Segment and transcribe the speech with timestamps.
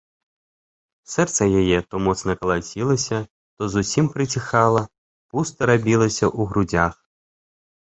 [1.15, 3.17] Сэрца яе то моцна калацілася,
[3.57, 4.83] то зусім прыціхала,
[5.31, 6.93] пуста рабілася ў грудзях.